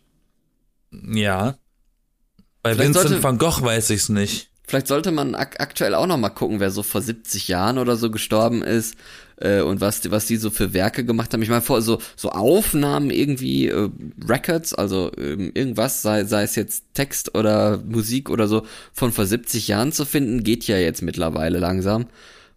[0.90, 1.56] Ja.
[2.62, 4.50] Bei Vielleicht Vincent sollte, van Gogh weiß ich's nicht.
[4.66, 7.96] Vielleicht sollte man ak aktuell auch noch mal gucken, wer so vor 70 Jahren oder
[7.96, 8.96] so gestorben ist
[9.40, 11.42] äh, und was was die so für Werke gemacht haben.
[11.42, 13.90] Ich meine vor so so Aufnahmen irgendwie äh,
[14.28, 19.26] Records, also äh, irgendwas sei sei es jetzt Text oder Musik oder so von vor
[19.26, 22.06] 70 Jahren zu finden, geht ja jetzt mittlerweile langsam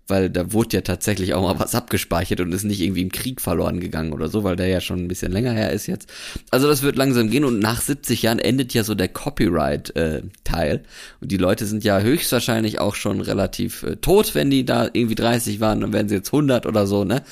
[0.08, 3.42] weil da wurde ja tatsächlich auch mal was abgespeichert und ist nicht irgendwie im Krieg
[3.42, 6.10] verloren gegangen oder so, weil der ja schon ein bisschen länger her ist jetzt.
[6.50, 10.76] Also das wird langsam gehen und nach 70 Jahren endet ja so der Copyright-Teil.
[10.76, 10.80] Äh,
[11.22, 15.16] und die Leute sind ja höchstwahrscheinlich auch schon relativ äh, tot, wenn die da irgendwie
[15.16, 17.24] 30 waren, dann werden sie jetzt 100 oder so, ne?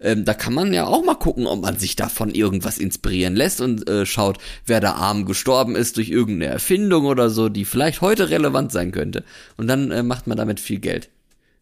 [0.00, 3.60] Ähm, da kann man ja auch mal gucken, ob man sich davon irgendwas inspirieren lässt
[3.60, 8.02] und äh, schaut, wer da arm gestorben ist durch irgendeine Erfindung oder so, die vielleicht
[8.02, 9.24] heute relevant sein könnte.
[9.56, 11.08] Und dann äh, macht man damit viel Geld.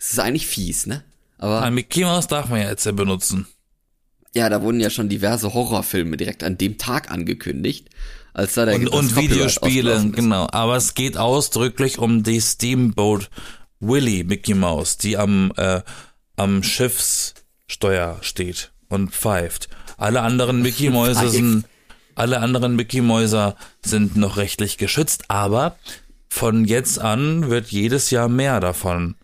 [0.04, 1.02] Es ist eigentlich fies, ne?
[1.38, 1.62] Aber.
[1.62, 3.46] Ein Mickey Mouse darf man ja jetzt ja benutzen.
[4.34, 7.88] Ja, da wurden ja schon diverse Horrorfilme direkt an dem Tag angekündigt.
[8.34, 10.46] Als da der und, und Videospiele, genau.
[10.50, 13.30] Aber es geht ausdrücklich um die Steamboat
[13.80, 15.80] Willy Mickey Mouse, die am, äh,
[16.36, 19.68] am Schiffssteuer steht und pfeift.
[19.96, 21.64] Alle anderen Mickey Mäuse sind,
[22.14, 25.78] alle anderen Mickey Mäuser sind noch rechtlich geschützt, aber
[26.28, 29.14] von jetzt an wird jedes Jahr mehr davon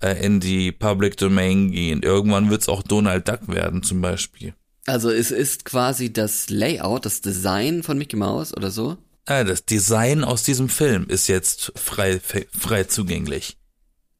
[0.00, 2.02] äh, in die Public Domain gehen.
[2.02, 4.54] Irgendwann wird es auch Donald Duck werden zum Beispiel.
[4.86, 8.96] Also es ist quasi das Layout, das Design von Mickey Mouse oder so?
[9.28, 12.20] Ja, das Design aus diesem Film ist jetzt frei,
[12.58, 13.56] frei zugänglich.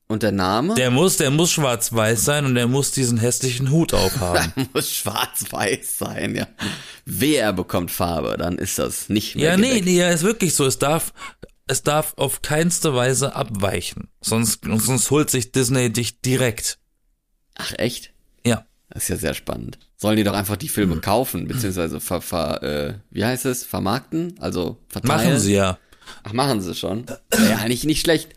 [0.07, 0.75] Und der Name?
[0.75, 4.53] Der muss, der muss schwarz-weiß sein und der muss diesen hässlichen Hut aufhaben.
[4.57, 6.49] der muss schwarz-weiß sein, ja.
[7.05, 9.51] Wer bekommt Farbe, dann ist das nicht mehr.
[9.51, 9.73] Ja, gedeckt.
[9.73, 10.67] nee, nee, ja, ist wirklich so.
[10.67, 11.13] Es darf
[11.71, 14.09] es darf auf keinste Weise abweichen.
[14.21, 16.79] Sonst, sonst holt sich Disney dich direkt.
[17.55, 18.13] Ach, echt?
[18.45, 18.67] Ja.
[18.89, 19.79] Das ist ja sehr spannend.
[19.97, 21.01] Sollen die doch einfach die Filme mhm.
[21.01, 24.35] kaufen, beziehungsweise ver, ver, äh, wie heißt es, vermarkten?
[24.41, 25.31] Also verteilen?
[25.31, 25.79] Machen sie ja.
[26.25, 27.07] Ach, machen sie schon.
[27.33, 28.31] Ja, eigentlich nicht schlecht.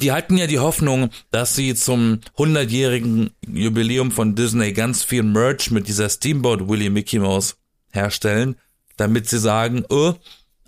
[0.00, 5.70] Die hatten ja die Hoffnung, dass sie zum 100-jährigen Jubiläum von Disney ganz viel Merch
[5.70, 7.56] mit dieser Steamboat Willy Mickey Mouse
[7.90, 8.56] herstellen,
[8.96, 10.14] damit sie sagen, oh,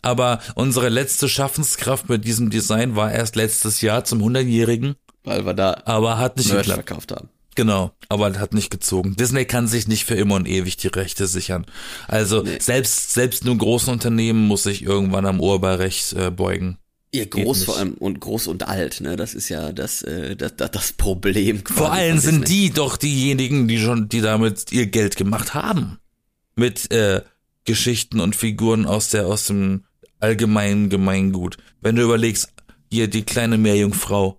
[0.06, 4.94] aber unsere letzte Schaffenskraft mit diesem Design war erst letztes Jahr zum 100-jährigen.
[5.24, 6.86] Weil wir da aber hat nicht Merch geklappt.
[6.86, 7.28] verkauft haben.
[7.56, 9.16] Genau, aber hat nicht gezogen.
[9.16, 11.66] Disney kann sich nicht für immer und ewig die Rechte sichern.
[12.06, 12.58] Also nee.
[12.60, 16.78] selbst selbst nur großen Unternehmen muss sich irgendwann am Urheberrecht äh, beugen.
[17.10, 19.16] Ihr groß vor allem und groß und alt, ne?
[19.16, 21.64] Das ist ja das äh, das, das Problem.
[21.66, 25.98] Vor allem sind die doch diejenigen, die schon die damit ihr Geld gemacht haben
[26.54, 27.22] mit äh,
[27.64, 29.82] Geschichten und Figuren aus der aus dem
[30.20, 31.58] allgemein Gemeingut.
[31.80, 32.52] Wenn du überlegst,
[32.90, 34.38] hier die kleine Meerjungfrau.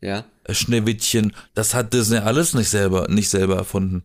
[0.00, 0.24] Ja.
[0.48, 4.04] Schneewittchen, das hat Disney alles nicht selber, nicht selber erfunden.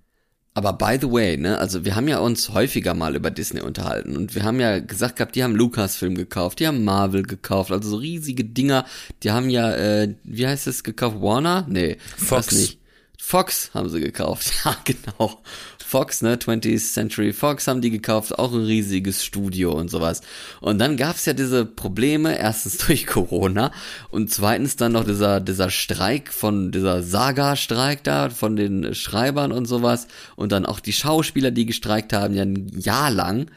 [0.54, 4.18] Aber by the way, ne, also wir haben ja uns häufiger mal über Disney unterhalten
[4.18, 7.90] und wir haben ja gesagt gehabt, die haben Lucasfilm gekauft, die haben Marvel gekauft, also
[7.90, 8.84] so riesige Dinger,
[9.22, 11.22] die haben ja, äh, wie heißt es, gekauft?
[11.22, 11.68] Warner?
[11.70, 12.52] Nee, Fox.
[12.54, 12.80] nicht.
[13.20, 15.44] Fox haben sie gekauft, ja genau.
[15.88, 20.20] Fox, ne, 20th Century Fox haben die gekauft, auch ein riesiges Studio und sowas.
[20.60, 23.72] Und dann gab's ja diese Probleme, erstens durch Corona
[24.10, 29.66] und zweitens dann noch dieser, dieser Streik von, dieser Saga-Streik da, von den Schreibern und
[29.66, 33.48] sowas und dann auch die Schauspieler, die gestreikt haben, ja ein Jahr lang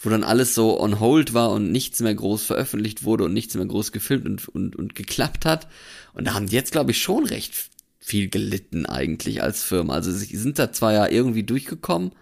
[0.00, 3.56] wo dann alles so on hold war und nichts mehr groß veröffentlicht wurde und nichts
[3.56, 5.66] mehr groß gefilmt und, und, und geklappt hat.
[6.12, 7.68] Und da haben die jetzt, glaube ich, schon recht
[8.08, 9.94] viel gelitten eigentlich als Firma.
[9.94, 12.12] Also sie sind da zwar ja irgendwie durchgekommen,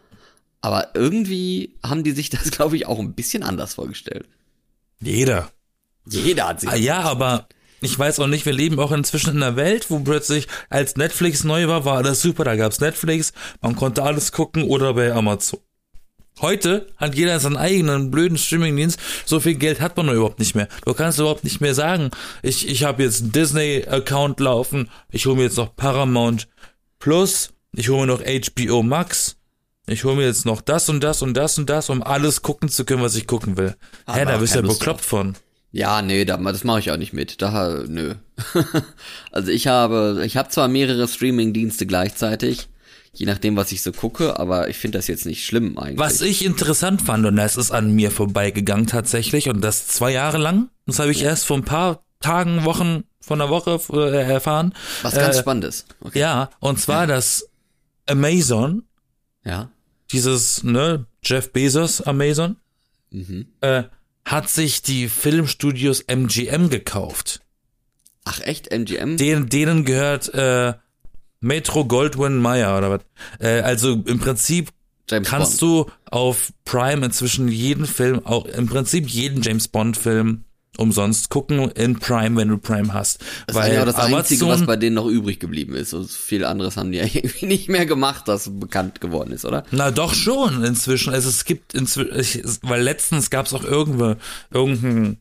[0.60, 4.26] aber irgendwie haben die sich das, glaube ich, auch ein bisschen anders vorgestellt.
[5.00, 5.50] Jeder.
[6.08, 6.70] Jeder hat sich.
[6.70, 7.48] Ah, ja, aber
[7.80, 11.44] ich weiß auch nicht, wir leben auch inzwischen in einer Welt, wo plötzlich, als Netflix
[11.44, 12.44] neu war, war alles super.
[12.44, 15.60] Da gab's Netflix, man konnte alles gucken oder bei Amazon.
[16.40, 19.00] Heute hat jeder seinen eigenen blöden Streamingdienst.
[19.24, 20.68] So viel Geld hat man überhaupt nicht mehr.
[20.84, 22.10] Du kannst überhaupt nicht mehr sagen,
[22.42, 26.48] ich, ich habe jetzt einen Disney-Account laufen, ich hole mir jetzt noch Paramount
[26.98, 29.36] Plus, ich hole mir noch HBO Max,
[29.86, 32.68] ich hole mir jetzt noch das und das und das und das, um alles gucken
[32.68, 33.74] zu können, was ich gucken will.
[34.06, 35.36] Hä, da bist du ja bekloppt von.
[35.72, 37.42] Ja, nee, da, das mache ich auch nicht mit.
[37.42, 38.14] Da, nö.
[39.30, 42.68] also ich habe, ich habe zwar mehrere Streaming-Dienste gleichzeitig,
[43.18, 45.98] je nachdem, was ich so gucke, aber ich finde das jetzt nicht schlimm eigentlich.
[45.98, 50.38] Was ich interessant fand, und das ist an mir vorbeigegangen tatsächlich, und das zwei Jahre
[50.38, 51.30] lang, das habe ich ja.
[51.30, 54.74] erst vor ein paar Tagen, Wochen, von der Woche äh, erfahren.
[55.02, 55.86] Was ganz äh, Spannendes.
[56.00, 56.20] Okay.
[56.20, 57.06] Ja, und zwar ja.
[57.06, 57.48] das
[58.06, 58.84] Amazon.
[59.44, 59.70] Ja.
[60.12, 62.56] Dieses, ne, Jeff Bezos Amazon.
[63.10, 63.46] Mhm.
[63.60, 63.84] Äh,
[64.24, 67.40] hat sich die Filmstudios MGM gekauft.
[68.24, 69.16] Ach echt, MGM?
[69.16, 70.74] Den, denen gehört äh,
[71.40, 73.00] Metro Goldwyn Mayer oder was.
[73.38, 74.70] Äh, also im Prinzip
[75.08, 75.88] James kannst Bond.
[75.88, 80.44] du auf Prime inzwischen jeden Film, auch im Prinzip jeden James Bond Film
[80.78, 83.24] umsonst gucken in Prime, wenn du Prime hast.
[83.46, 85.94] Das Weil ist ja das Amazon, Einzige, was bei denen noch übrig geblieben ist.
[85.94, 89.64] Und viel anderes haben die ja irgendwie nicht mehr gemacht, das bekannt geworden ist, oder?
[89.70, 91.12] Na doch schon inzwischen.
[91.12, 94.16] Also es gibt inzwischen, weil letztens gab es auch irgendwo
[94.50, 95.18] irgendein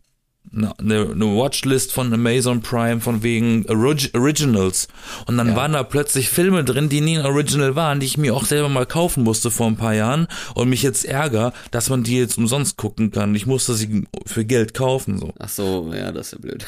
[0.56, 4.88] eine, eine Watchlist von Amazon Prime von wegen Orig Originals.
[5.28, 5.56] Und dann ja.
[5.56, 8.70] waren da plötzlich Filme drin, die nie ein Original waren, die ich mir auch selber
[8.70, 12.38] mal kaufen musste vor ein paar Jahren und mich jetzt ärger, dass man die jetzt
[12.38, 13.36] umsonst gucken kann.
[13.36, 15.34] Ich musste sie für Geld kaufen, so.
[15.40, 16.66] Ach so, ja, das ist ja blöd.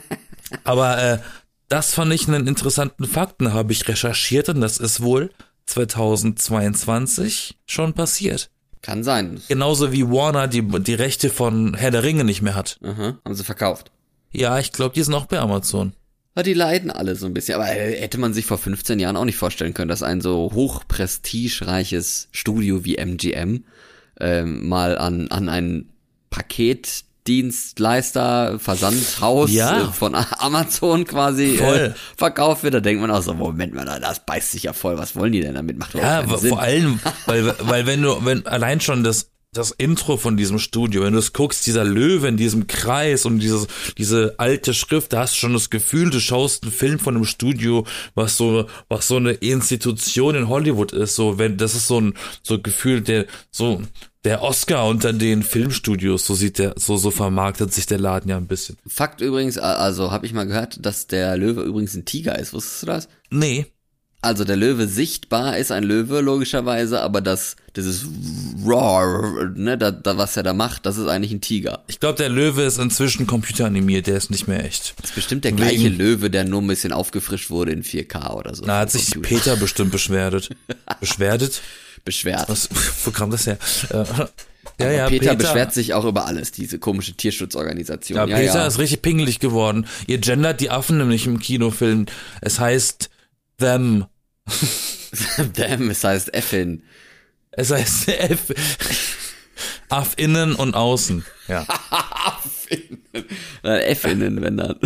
[0.64, 1.18] Aber äh,
[1.68, 5.30] das fand ich einen interessanten Fakten, habe ich recherchiert und das ist wohl
[5.66, 8.50] 2022 schon passiert.
[8.84, 9.40] Kann sein.
[9.48, 12.78] Genauso wie Warner die, die Rechte von Herr der Ringe nicht mehr hat.
[12.82, 13.90] Aha, haben sie verkauft.
[14.30, 15.94] Ja, ich glaube, die sind auch bei Amazon.
[16.36, 17.54] Ja, die leiden alle so ein bisschen.
[17.54, 20.50] Aber äh, hätte man sich vor 15 Jahren auch nicht vorstellen können, dass ein so
[20.52, 23.64] hochprestigereiches Studio wie MGM
[24.20, 25.88] ähm, mal an, an ein
[26.28, 29.82] Paket Dienstleister, Versandhaus ja.
[29.82, 34.24] Äh, von Amazon quasi äh, verkauft wird, da denkt man auch so, Moment mal, das
[34.24, 35.78] beißt sich ja voll, was wollen die denn damit?
[35.78, 40.36] Macht ja, vor allem, weil, weil wenn du, wenn allein schon das das Intro von
[40.36, 44.74] diesem Studio, wenn du es guckst, dieser Löwe in diesem Kreis und dieses, diese alte
[44.74, 48.36] Schrift, da hast du schon das Gefühl, du schaust einen Film von einem Studio, was
[48.36, 52.54] so, was so eine Institution in Hollywood ist, so, wenn, das ist so ein, so
[52.54, 53.80] ein Gefühl, der, so,
[54.24, 58.36] der Oscar unter den Filmstudios, so sieht der, so, so vermarktet sich der Laden ja
[58.36, 58.76] ein bisschen.
[58.86, 62.52] Fakt übrigens, also habe ich mal gehört, dass der Löwe übrigens ein Tiger ist.
[62.52, 63.08] Wusstest du das?
[63.30, 63.66] Nee.
[64.24, 68.06] Also der Löwe sichtbar ist ein Löwe logischerweise, aber das dieses
[68.64, 71.82] Roar, ne, da, da was er da macht, das ist eigentlich ein Tiger.
[71.88, 74.94] Ich glaube, der Löwe ist inzwischen computeranimiert, der ist nicht mehr echt.
[75.00, 78.34] Das ist bestimmt der Wegen, gleiche Löwe, der nur ein bisschen aufgefrischt wurde in 4K
[78.34, 78.64] oder so.
[78.64, 79.36] Na, hat sich Computer.
[79.36, 80.50] Peter bestimmt beschwerdet.
[81.00, 81.60] beschwerdet?
[82.04, 82.48] beschwert.
[82.48, 82.68] Was,
[83.04, 83.58] wo kam das her?
[84.80, 88.16] Ja, ja, Peter, Peter, beschwert sich auch über alles, diese komische Tierschutzorganisation.
[88.16, 88.66] Ja, ja Peter ja.
[88.66, 89.86] ist richtig pingelig geworden.
[90.08, 92.06] Ihr gendert die Affen nämlich im Kinofilm.
[92.40, 93.08] Es heißt
[93.58, 94.06] them.
[95.54, 96.82] them, es heißt Effin.
[97.50, 98.52] Es heißt F.
[99.88, 101.24] Affinnen und außen.
[101.48, 101.66] Ja.
[101.90, 103.04] Affinnen.
[103.62, 104.76] F-innen, wenn dann.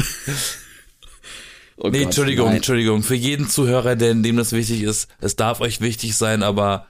[1.77, 2.57] Oh nee, Gott, Entschuldigung, nein.
[2.57, 3.03] Entschuldigung.
[3.03, 6.87] Für jeden Zuhörer, der, dem das wichtig ist, es darf euch wichtig sein, aber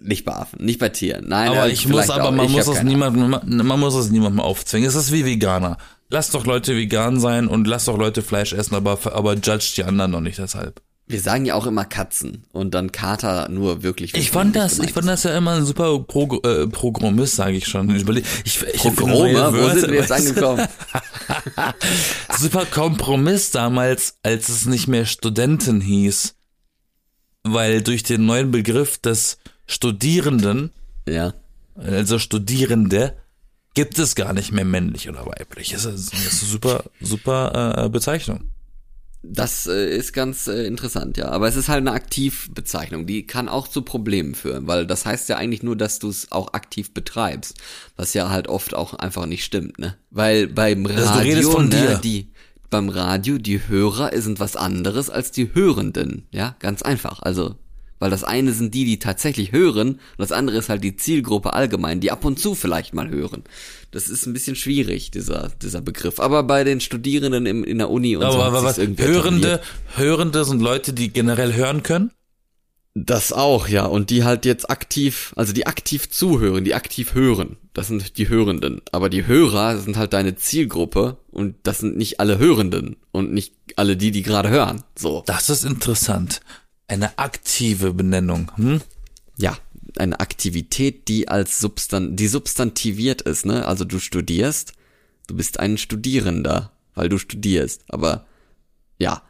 [0.00, 1.26] nicht bei Affen, nicht bei Tieren.
[1.28, 4.88] Nein, aber ich muss, aber man muss es niemandem, man, man muss es niemandem aufzwingen.
[4.88, 5.76] Es ist wie Veganer.
[6.08, 9.84] Lasst doch Leute vegan sein und lasst doch Leute Fleisch essen, aber, aber judge die
[9.84, 10.82] anderen noch nicht deshalb.
[11.12, 14.14] Wir sagen ja auch immer Katzen und dann Kater nur wirklich.
[14.14, 17.66] Ich fand das, ich fand das ja immer ein super Pro, äh, Programmist, sage ich
[17.66, 17.94] schon.
[17.94, 20.66] Ich, ich, ich Progrome, wo sind wir jetzt angekommen?
[22.38, 26.34] super Kompromiss damals, als es nicht mehr Studenten hieß,
[27.42, 30.70] weil durch den neuen Begriff des Studierenden,
[31.06, 31.34] ja,
[31.76, 33.18] also Studierende,
[33.74, 35.72] gibt es gar nicht mehr männlich oder weiblich.
[35.72, 38.51] Das ist, das ist eine super, super äh, Bezeichnung.
[39.22, 41.28] Das äh, ist ganz äh, interessant, ja.
[41.28, 43.06] Aber es ist halt eine Aktivbezeichnung.
[43.06, 46.32] Die kann auch zu Problemen führen, weil das heißt ja eigentlich nur, dass du es
[46.32, 47.58] auch aktiv betreibst.
[47.96, 49.96] Was ja halt oft auch einfach nicht stimmt, ne?
[50.10, 52.32] Weil beim Also Radio, ne, die
[52.68, 56.56] beim Radio, die Hörer sind was anderes als die Hörenden, ja?
[56.58, 57.22] Ganz einfach.
[57.22, 57.54] Also,
[58.02, 61.52] weil das eine sind die, die tatsächlich hören, und das andere ist halt die Zielgruppe
[61.52, 63.44] allgemein, die ab und zu vielleicht mal hören.
[63.92, 66.18] Das ist ein bisschen schwierig, dieser, dieser Begriff.
[66.18, 69.52] Aber bei den Studierenden im, in der Uni und so Aber, hat aber was, Hörende,
[69.52, 69.62] etabliert.
[69.94, 72.10] Hörende sind Leute, die generell hören können?
[72.94, 73.86] Das auch, ja.
[73.86, 77.56] Und die halt jetzt aktiv, also die aktiv zuhören, die aktiv hören.
[77.72, 78.82] Das sind die Hörenden.
[78.90, 83.54] Aber die Hörer sind halt deine Zielgruppe und das sind nicht alle Hörenden und nicht
[83.76, 84.82] alle die, die gerade hören.
[84.98, 85.22] So.
[85.24, 86.40] Das ist interessant.
[86.92, 88.52] Eine aktive Benennung.
[88.56, 88.82] Hm?
[89.38, 89.56] Ja.
[89.96, 93.66] Eine Aktivität, die als Substan, die substantiviert ist, ne?
[93.66, 94.74] Also du studierst,
[95.26, 97.84] du bist ein Studierender, weil du studierst.
[97.88, 98.26] Aber,
[98.98, 99.22] ja.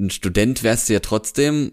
[0.00, 1.70] Ein Student wärst du ja trotzdem.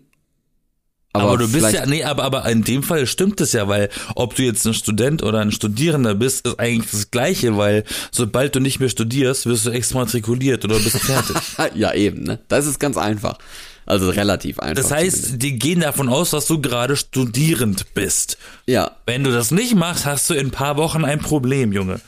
[1.12, 4.36] Aber, du bist ja, nee, aber, aber in dem Fall stimmt es ja, weil ob
[4.36, 8.60] du jetzt ein Student oder ein Studierender bist, ist eigentlich das Gleiche, weil sobald du
[8.60, 11.38] nicht mehr studierst, wirst du exmatrikuliert oder bist fertig.
[11.76, 12.42] Ja, eben, ne?
[12.48, 13.40] Das ist ganz einfach.
[13.86, 14.82] Also relativ einfach.
[14.82, 15.44] Das heißt, zumindest.
[15.44, 18.38] die gehen davon aus, dass du gerade studierend bist.
[18.66, 22.02] ja, Wenn du das nicht machst, hast du in ein paar Wochen ein Problem, Junge.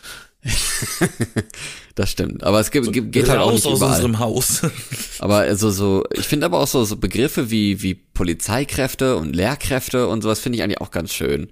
[1.96, 2.44] das stimmt.
[2.44, 3.96] Aber es gibt, gibt geht halt auch nicht aus überall.
[3.96, 4.62] unserem Haus.
[5.20, 10.08] Aber also so, ich finde aber auch so, so Begriffe wie, wie Polizeikräfte und Lehrkräfte
[10.08, 11.50] und sowas finde ich eigentlich auch ganz schön.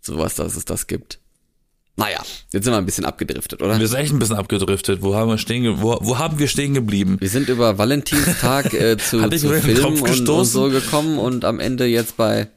[0.00, 1.18] Sowas, dass es das gibt.
[1.96, 3.78] Naja, jetzt sind wir ein bisschen abgedriftet, oder?
[3.78, 5.02] Wir sind echt ein bisschen abgedriftet.
[5.02, 7.18] Wo haben wir stehen, ge wo, wo haben wir stehen geblieben?
[7.20, 11.44] Wir sind über Valentinstag äh, zu, Hat dich zu Film und, und so gekommen und
[11.44, 12.48] am Ende jetzt bei,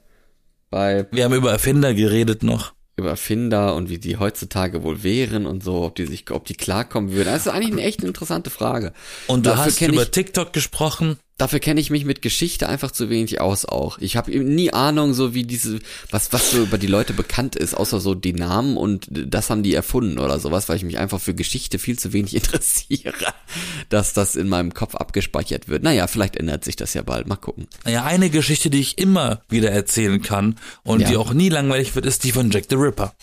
[0.70, 2.74] bei Wir haben über Erfinder geredet noch.
[2.98, 6.54] über Erfinder und wie die heutzutage wohl wären und so, ob die sich, ob die
[6.56, 7.26] klarkommen würden.
[7.28, 8.94] Das ist eigentlich eine echt interessante Frage.
[9.28, 11.20] Und du Dafür hast über ich- TikTok gesprochen.
[11.38, 13.98] Dafür kenne ich mich mit Geschichte einfach zu wenig aus auch.
[14.00, 17.74] Ich habe nie Ahnung, so wie diese, was, was so über die Leute bekannt ist,
[17.74, 21.20] außer so die Namen und das haben die erfunden oder sowas, weil ich mich einfach
[21.20, 23.14] für Geschichte viel zu wenig interessiere,
[23.90, 25.84] dass das in meinem Kopf abgespeichert wird.
[25.84, 27.28] Naja, vielleicht ändert sich das ja bald.
[27.28, 27.68] Mal gucken.
[27.86, 31.10] Ja, eine Geschichte, die ich immer wieder erzählen kann und Ja.
[31.10, 33.14] die auch nie langweilig wird, ist die von Jack the Ripper.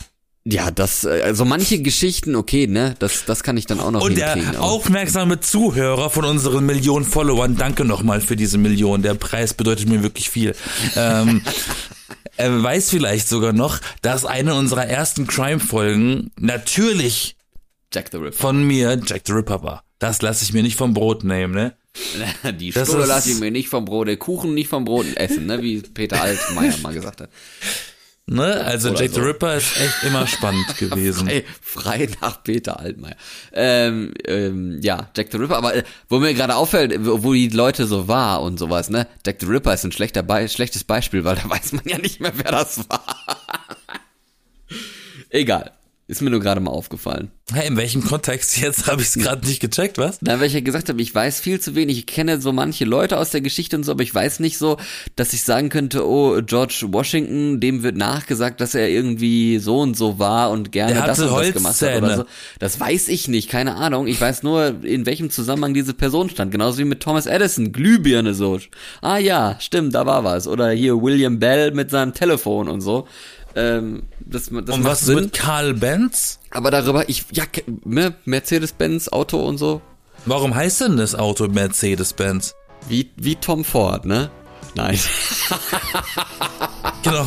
[0.44, 4.02] Ja, das, äh, also manche Geschichten, okay, ne, das, das kann ich dann auch noch
[4.02, 9.02] Und der aufmerksame Zuhörer von unseren Millionen Followern, danke nochmal für diese Million.
[9.02, 10.56] Der Preis bedeutet mir wirklich viel.
[10.96, 11.42] Ähm,
[12.36, 17.36] er weiß vielleicht sogar noch, dass eine unserer ersten Crime-Folgen natürlich
[17.92, 18.36] Jack the Ripper.
[18.36, 19.84] von mir Jack the Ripper war.
[20.00, 21.74] Das lasse ich mir nicht vom Brot nehmen, ne?
[22.58, 25.62] Die Stulle lasse ich mir nicht vom Brot, den Kuchen nicht vom Brot essen, ne,
[25.62, 27.30] wie Peter Altmaier mal gesagt hat.
[28.26, 28.64] Ne?
[28.64, 29.20] Also Oder Jack so.
[29.20, 31.28] the Ripper ist echt immer spannend gewesen.
[31.28, 33.16] Frei, frei nach Peter Altmaier.
[33.52, 37.48] Ähm, ähm, ja, Jack the Ripper, aber äh, wo mir gerade auffällt, wo wo die
[37.48, 39.08] Leute so war und sowas, ne?
[39.26, 42.20] Jack the Ripper ist ein schlechter Be schlechtes Beispiel, weil da weiß man ja nicht
[42.20, 43.04] mehr, wer das war.
[45.30, 45.72] Egal.
[46.12, 47.30] Ist mir nur gerade mal aufgefallen.
[47.54, 50.18] Hey, in welchem Kontext jetzt habe ich es gerade nicht gecheckt, was?
[50.20, 51.96] Na, weil ich ja gesagt habe, ich weiß viel zu wenig.
[51.96, 54.76] Ich kenne so manche Leute aus der Geschichte und so, aber ich weiß nicht so,
[55.16, 59.96] dass ich sagen könnte, oh, George Washington, dem wird nachgesagt, dass er irgendwie so und
[59.96, 62.24] so war und gerne das und das gemacht hat oder so.
[62.58, 64.06] Das weiß ich nicht, keine Ahnung.
[64.06, 66.52] Ich weiß nur, in welchem Zusammenhang diese Person stand.
[66.52, 68.60] Genauso wie mit Thomas Edison, Glühbirne so.
[69.00, 70.46] Ah ja, stimmt, da war was.
[70.46, 73.08] Oder hier William Bell mit seinem Telefon und so.
[73.56, 75.16] Ähm, das, das Und was ist Sinn.
[75.16, 76.38] mit Karl Benz?
[76.50, 77.44] Aber darüber, ich, ja,
[77.84, 79.80] ne, Mercedes-Benz, Auto und so.
[80.24, 82.54] Warum heißt denn das Auto Mercedes-Benz?
[82.88, 84.30] Wie, wie Tom Ford, ne?
[84.74, 84.98] Nein.
[87.02, 87.26] Genau.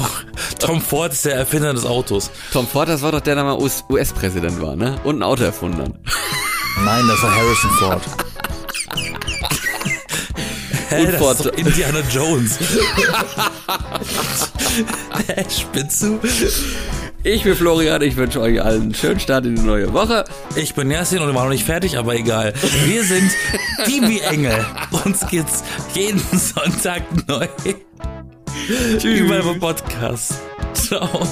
[0.59, 2.31] Tom Ford ist der Erfinder des Autos.
[2.53, 4.97] Tom Ford, das war doch der, der mal US- US-Präsident war, ne?
[5.03, 5.91] Und ein Auto erfunden hat.
[6.85, 8.01] Nein, das war Harrison Ford.
[10.91, 12.57] Ist doch Indiana Jones.
[15.27, 16.19] Hä, spinnst du?
[17.23, 20.25] Ich bin Florian, ich wünsche euch allen einen schönen Start in die neue Woche.
[20.55, 22.53] Ich bin Yasin und wir waren noch nicht fertig, aber egal.
[22.85, 23.31] Wir sind
[23.87, 24.63] die wie Engel.
[25.03, 25.63] Uns geht's
[25.95, 27.47] jeden Sonntag neu.
[29.03, 30.35] Überall beim Podcast.
[30.73, 31.27] Ciao.